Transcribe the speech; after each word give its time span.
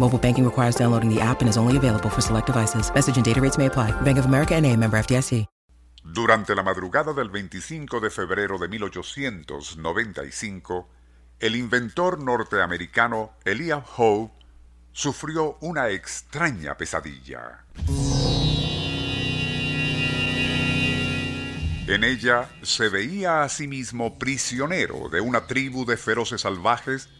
Mobile 0.00 0.18
banking 0.18 0.44
requires 0.44 0.74
downloading 0.74 1.14
the 1.14 1.20
app 1.20 1.42
and 1.42 1.48
is 1.48 1.56
only 1.56 1.76
available 1.76 2.08
for 2.08 2.20
select 2.20 2.46
devices. 2.46 2.92
Message 2.92 3.16
and 3.16 3.24
data 3.24 3.40
rates 3.40 3.58
may 3.58 3.66
apply. 3.66 3.92
Bank 4.00 4.18
of 4.18 4.26
America 4.26 4.56
and 4.56 4.66
a 4.66 4.76
member 4.76 4.98
FDIC. 4.98 5.46
Durante 6.02 6.54
la 6.54 6.62
madrugada 6.62 7.12
del 7.12 7.28
25 7.28 8.00
de 8.00 8.08
febrero 8.08 8.56
de 8.58 8.68
1895, 8.68 10.88
el 11.38 11.56
inventor 11.56 12.18
norteamericano 12.18 13.32
Elias 13.44 13.84
Howe 13.98 14.30
sufrió 14.92 15.58
una 15.60 15.90
extraña 15.90 16.78
pesadilla. 16.78 17.66
En 21.86 22.04
ella 22.04 22.48
se 22.62 22.88
veía 22.88 23.42
a 23.42 23.50
sí 23.50 23.68
mismo 23.68 24.18
prisionero 24.18 25.10
de 25.10 25.20
una 25.20 25.46
tribu 25.46 25.84
de 25.84 25.98
feroces 25.98 26.40
salvajes 26.40 27.10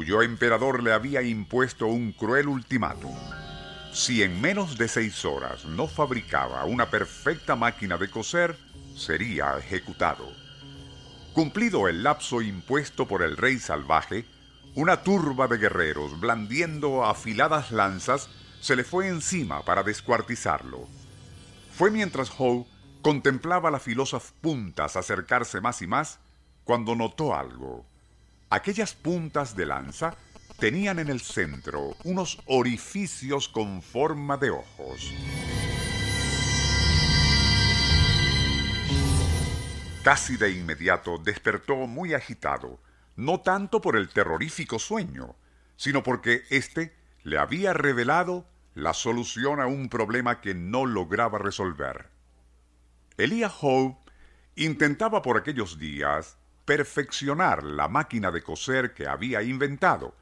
cuyo 0.00 0.22
emperador 0.22 0.82
le 0.82 0.94
había 0.94 1.20
impuesto 1.20 1.86
un 1.86 2.12
cruel 2.12 2.48
ultimátum. 2.48 3.14
Si 3.92 4.22
en 4.22 4.40
menos 4.40 4.78
de 4.78 4.88
seis 4.88 5.26
horas 5.26 5.66
no 5.66 5.86
fabricaba 5.88 6.64
una 6.64 6.88
perfecta 6.88 7.54
máquina 7.54 7.98
de 7.98 8.08
coser, 8.08 8.56
sería 8.96 9.58
ejecutado. 9.58 10.26
Cumplido 11.34 11.86
el 11.86 12.02
lapso 12.02 12.40
impuesto 12.40 13.06
por 13.06 13.20
el 13.20 13.36
rey 13.36 13.58
salvaje, 13.58 14.24
una 14.74 15.02
turba 15.02 15.48
de 15.48 15.58
guerreros, 15.58 16.18
blandiendo 16.18 17.04
afiladas 17.04 17.70
lanzas, 17.70 18.30
se 18.58 18.76
le 18.76 18.84
fue 18.84 19.06
encima 19.06 19.66
para 19.66 19.82
descuartizarlo. 19.82 20.88
Fue 21.74 21.90
mientras 21.90 22.30
Howe 22.38 22.66
contemplaba 23.02 23.70
las 23.70 23.82
filosas 23.82 24.32
puntas 24.40 24.96
acercarse 24.96 25.60
más 25.60 25.82
y 25.82 25.86
más, 25.86 26.20
cuando 26.64 26.94
notó 26.94 27.34
algo. 27.34 27.89
Aquellas 28.52 28.94
puntas 28.94 29.54
de 29.54 29.64
lanza 29.64 30.16
tenían 30.58 30.98
en 30.98 31.08
el 31.08 31.20
centro 31.20 31.96
unos 32.02 32.42
orificios 32.46 33.48
con 33.48 33.80
forma 33.80 34.36
de 34.38 34.50
ojos. 34.50 35.14
Casi 40.02 40.36
de 40.36 40.50
inmediato 40.50 41.18
despertó 41.18 41.76
muy 41.86 42.12
agitado, 42.12 42.80
no 43.14 43.38
tanto 43.38 43.80
por 43.80 43.94
el 43.94 44.08
terrorífico 44.08 44.80
sueño, 44.80 45.36
sino 45.76 46.02
porque 46.02 46.42
éste 46.50 46.96
le 47.22 47.38
había 47.38 47.72
revelado 47.72 48.48
la 48.74 48.94
solución 48.94 49.60
a 49.60 49.68
un 49.68 49.88
problema 49.88 50.40
que 50.40 50.54
no 50.54 50.86
lograba 50.86 51.38
resolver. 51.38 52.08
Elia 53.16 53.48
Howe 53.48 53.96
intentaba 54.56 55.22
por 55.22 55.36
aquellos 55.36 55.78
días 55.78 56.36
perfeccionar 56.70 57.64
la 57.64 57.88
máquina 57.88 58.30
de 58.30 58.44
coser 58.44 58.94
que 58.94 59.08
había 59.08 59.42
inventado, 59.42 60.14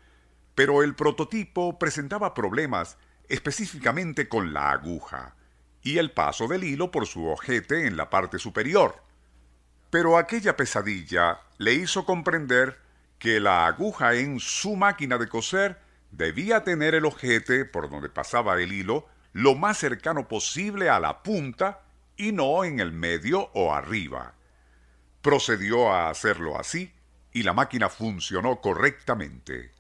pero 0.55 0.83
el 0.83 0.95
prototipo 0.95 1.79
presentaba 1.79 2.33
problemas 2.33 2.97
específicamente 3.29 4.31
con 4.31 4.55
la 4.55 4.71
aguja 4.71 5.35
y 5.83 5.99
el 5.99 6.11
paso 6.11 6.49
del 6.49 6.65
hilo 6.65 6.91
por 6.91 7.07
su 7.07 7.27
ojete 7.27 7.87
en 7.87 7.99
la 7.99 8.09
parte 8.09 8.39
superior. 8.39 9.03
Pero 9.91 10.17
aquella 10.17 10.57
pesadilla 10.57 11.39
le 11.59 11.75
hizo 11.75 12.07
comprender 12.07 12.79
que 13.19 13.41
la 13.41 13.67
aguja 13.67 14.15
en 14.15 14.41
su 14.41 14.75
máquina 14.75 15.19
de 15.19 15.29
coser 15.29 15.79
debía 16.13 16.65
tener 16.65 16.95
el 16.95 17.05
ojete 17.05 17.67
por 17.67 17.91
donde 17.91 18.09
pasaba 18.09 18.59
el 18.59 18.73
hilo 18.73 19.07
lo 19.35 19.55
más 19.55 19.77
cercano 19.77 20.29
posible 20.29 20.89
a 20.89 20.99
la 20.99 21.23
punta 21.23 21.83
y 22.17 22.33
no 22.33 22.65
en 22.65 22.81
el 22.81 22.93
medio 22.93 23.51
o 23.53 23.75
arriba. 23.75 24.38
Procedió 25.29 25.93
a 25.93 26.09
hacerlo 26.09 26.59
así 26.59 26.91
y 27.35 27.43
la 27.43 27.53
máquina 27.53 27.91
funcionó 27.91 28.63
correctamente. 28.63 29.75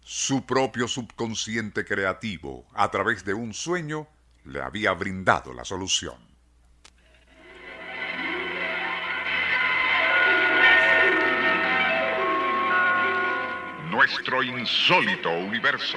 Su 0.00 0.44
propio 0.44 0.86
subconsciente 0.86 1.86
creativo, 1.86 2.66
a 2.74 2.90
través 2.90 3.24
de 3.24 3.32
un 3.32 3.54
sueño, 3.54 4.06
le 4.44 4.60
había 4.60 4.92
brindado 4.92 5.54
la 5.54 5.64
solución. 5.64 6.18
Nuestro 13.88 14.42
insólito 14.42 15.30
universo. 15.30 15.96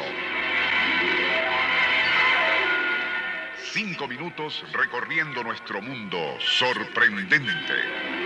Cinco 3.73 4.07
minutos 4.07 4.63
recorriendo 4.71 5.43
nuestro 5.43 5.81
mundo 5.81 6.17
sorprendente. 6.39 8.18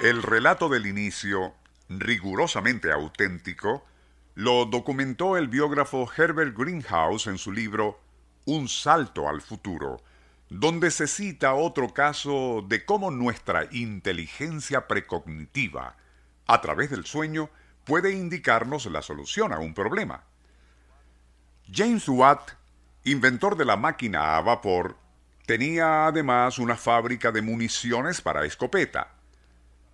El 0.00 0.22
relato 0.22 0.68
del 0.68 0.86
inicio, 0.86 1.54
rigurosamente 1.88 2.92
auténtico, 2.92 3.84
lo 4.36 4.64
documentó 4.64 5.36
el 5.36 5.48
biógrafo 5.48 6.08
Herbert 6.16 6.56
Greenhouse 6.56 7.26
en 7.26 7.36
su 7.36 7.50
libro 7.50 7.98
Un 8.44 8.68
salto 8.68 9.28
al 9.28 9.42
futuro, 9.42 10.00
donde 10.50 10.92
se 10.92 11.08
cita 11.08 11.54
otro 11.54 11.92
caso 11.92 12.64
de 12.68 12.84
cómo 12.84 13.10
nuestra 13.10 13.66
inteligencia 13.72 14.86
precognitiva, 14.86 15.96
a 16.46 16.60
través 16.60 16.90
del 16.90 17.04
sueño, 17.04 17.50
puede 17.84 18.12
indicarnos 18.12 18.86
la 18.86 19.02
solución 19.02 19.52
a 19.52 19.58
un 19.58 19.74
problema. 19.74 20.22
James 21.72 22.08
Watt, 22.08 22.52
inventor 23.02 23.56
de 23.56 23.64
la 23.64 23.76
máquina 23.76 24.36
a 24.36 24.42
vapor, 24.42 24.96
tenía 25.44 26.06
además 26.06 26.60
una 26.60 26.76
fábrica 26.76 27.32
de 27.32 27.42
municiones 27.42 28.20
para 28.20 28.44
escopeta. 28.44 29.17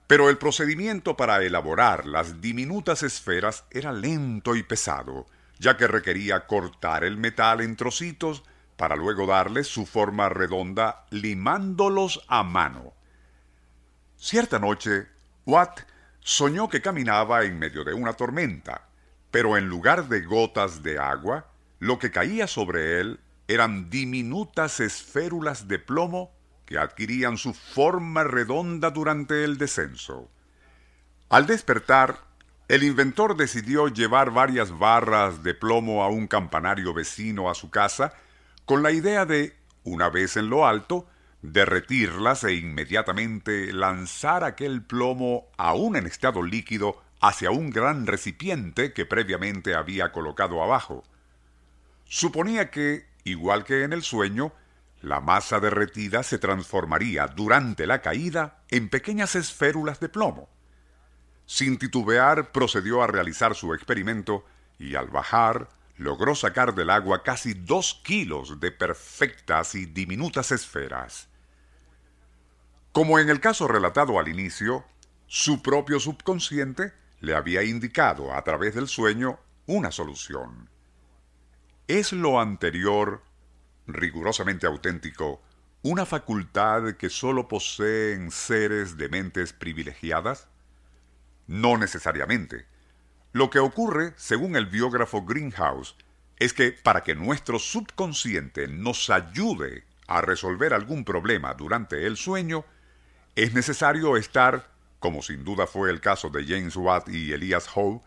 Pero 0.07 0.29
el 0.29 0.37
procedimiento 0.37 1.17
para 1.17 1.43
elaborar 1.43 2.07
las 2.07 2.41
diminutas 2.41 3.03
esferas 3.03 3.65
era 3.71 3.93
lento 3.93 4.55
y 4.55 4.63
pesado, 4.63 5.27
ya 5.59 5.77
que 5.77 5.87
requería 5.87 6.47
cortar 6.47 7.05
el 7.05 7.17
metal 7.17 7.63
en 7.63 7.77
trocitos 7.77 8.43
para 8.77 8.97
luego 8.97 9.27
darle 9.27 9.65
su 9.65 9.87
forma 9.87 10.29
redonda 10.29 11.07
limándolos 11.11 12.23
a 12.29 12.43
mano. 12.43 12.93
Cierta 14.17 14.59
noche, 14.59 15.07
Watt 15.47 15.81
soñó 16.21 16.69
que 16.69 16.83
caminaba 16.83 17.45
en 17.45 17.59
medio 17.59 17.85
de 17.85 17.95
una 17.95 18.15
tormenta, 18.15 18.89
pero 19.31 19.57
en 19.57 19.69
lugar 19.69 20.09
de 20.09 20.23
gotas 20.23 20.83
de 20.83 20.99
agua, 20.99 21.47
lo 21.79 21.99
que 21.99 22.11
caía 22.11 22.47
sobre 22.47 23.01
él 23.01 23.21
eran 23.49 23.91
diminutas 23.91 24.81
esférulas 24.81 25.69
de 25.69 25.79
plomo 25.79 26.34
que 26.67 26.79
adquirían 26.79 27.37
su 27.37 27.55
forma 27.55 28.25
redonda 28.25 28.91
durante 28.91 29.45
el 29.45 29.59
descenso. 29.59 30.31
Al 31.29 31.47
despertar, 31.47 32.19
el 32.69 32.83
inventor 32.83 33.37
decidió 33.37 33.89
llevar 33.89 34.31
varias 34.31 34.77
barras 34.79 35.43
de 35.43 35.55
plomo 35.55 36.03
a 36.03 36.09
un 36.09 36.27
campanario 36.27 36.95
vecino 36.95 37.51
a 37.51 37.55
su 37.55 37.71
casa 37.71 38.15
con 38.65 38.83
la 38.83 38.91
idea 38.91 39.27
de, 39.27 39.55
una 39.83 40.09
vez 40.09 40.37
en 40.37 40.49
lo 40.49 40.67
alto, 40.67 41.07
derretirlas 41.43 42.45
e 42.45 42.55
inmediatamente 42.55 43.71
lanzar 43.73 44.45
aquel 44.45 44.83
plomo 44.83 45.47
aún 45.59 45.97
en 45.97 46.07
estado 46.07 46.43
líquido 46.43 47.03
hacia 47.21 47.51
un 47.51 47.71
gran 47.71 48.07
recipiente 48.07 48.95
que 48.95 49.05
previamente 49.05 49.75
había 49.75 50.11
colocado 50.11 50.63
abajo. 50.63 51.05
Suponía 52.07 52.71
que, 52.71 53.07
igual 53.25 53.65
que 53.65 53.83
en 53.83 53.93
el 53.93 54.03
sueño, 54.03 54.53
la 55.05 55.21
masa 55.21 55.61
derretida 55.61 56.23
se 56.23 56.39
transformaría 56.39 57.27
durante 57.27 57.87
la 57.87 58.01
caída 58.01 58.65
en 58.71 58.89
pequeñas 58.89 59.37
esférulas 59.37 60.01
de 60.01 60.09
plomo. 60.09 60.49
Sin 61.45 61.79
titubear, 61.79 62.53
procedió 62.53 63.03
a 63.03 63.07
realizar 63.07 63.55
su 63.55 63.75
experimento 63.75 64.47
y 64.79 64.95
al 64.95 65.09
bajar 65.09 65.69
logró 65.97 66.35
sacar 66.35 66.75
del 66.75 66.89
agua 66.89 67.23
casi 67.23 67.53
dos 67.53 68.01
kilos 68.03 68.59
de 68.61 68.73
perfectas 68.73 69.75
y 69.75 69.85
diminutas 69.85 70.51
esferas. 70.53 71.29
Como 72.93 73.19
en 73.19 73.29
el 73.29 73.41
caso 73.41 73.69
relatado 73.69 74.19
al 74.19 74.29
inicio, 74.29 74.85
su 75.27 75.63
propio 75.63 76.01
subconsciente 76.01 76.95
le 77.21 77.35
había 77.35 77.63
indicado 77.63 78.33
a 78.35 78.43
través 78.43 78.75
del 78.75 78.89
sueño 78.89 79.39
una 79.67 79.91
solución. 79.91 80.71
¿Es 81.89 82.13
lo 82.13 82.41
anterior, 82.41 83.23
rigurosamente 83.87 84.67
auténtico, 84.67 85.43
una 85.83 86.07
facultad 86.07 86.95
que 86.95 87.11
sólo 87.11 87.47
poseen 87.47 88.31
seres 88.31 88.97
de 88.97 89.09
mentes 89.09 89.53
privilegiadas? 89.53 90.49
No 91.47 91.77
necesariamente. 91.77 92.67
Lo 93.33 93.51
que 93.51 93.59
ocurre, 93.59 94.15
según 94.17 94.57
el 94.57 94.67
biógrafo 94.67 95.25
Greenhouse, 95.25 95.97
es 96.39 96.53
que 96.53 96.73
para 96.73 97.03
que 97.03 97.15
nuestro 97.15 97.59
subconsciente 97.59 98.69
nos 98.69 99.11
ayude 99.11 99.85
a 100.07 100.21
resolver 100.21 100.73
algún 100.73 101.05
problema 101.05 101.55
durante 101.55 102.07
el 102.07 102.17
sueño, 102.17 102.65
es 103.35 103.53
necesario 103.53 104.17
estar, 104.17 104.71
como 105.01 105.23
sin 105.23 105.45
duda 105.45 105.67
fue 105.67 105.91
el 105.91 106.01
caso 106.01 106.31
de 106.31 106.47
James 106.47 106.77
Watt 106.77 107.09
y 107.09 107.33
Elias 107.33 107.69
Howe, 107.75 108.03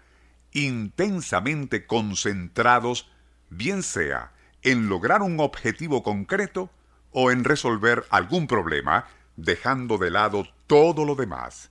intensamente 0.53 1.85
concentrados, 1.85 3.09
bien 3.49 3.83
sea 3.83 4.31
en 4.63 4.89
lograr 4.89 5.21
un 5.21 5.39
objetivo 5.39 6.03
concreto 6.03 6.69
o 7.11 7.31
en 7.31 7.43
resolver 7.43 8.05
algún 8.09 8.47
problema, 8.47 9.07
dejando 9.35 9.97
de 9.97 10.11
lado 10.11 10.45
todo 10.67 11.05
lo 11.05 11.15
demás. 11.15 11.69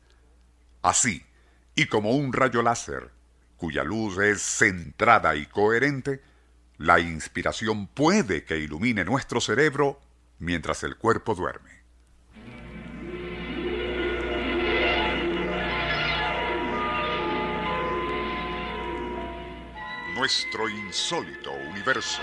Así, 0.82 1.24
y 1.74 1.86
como 1.86 2.12
un 2.12 2.32
rayo 2.32 2.62
láser, 2.62 3.10
cuya 3.56 3.84
luz 3.84 4.18
es 4.18 4.42
centrada 4.42 5.36
y 5.36 5.46
coherente, 5.46 6.22
la 6.78 7.00
inspiración 7.00 7.86
puede 7.86 8.44
que 8.44 8.58
ilumine 8.58 9.04
nuestro 9.04 9.40
cerebro 9.40 10.00
mientras 10.38 10.82
el 10.82 10.96
cuerpo 10.96 11.34
duerme. 11.34 11.76
Nuestro 20.14 20.68
insólito 20.68 21.52
universo. 21.52 22.22